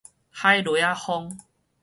[0.31, 1.37] 海螺仔風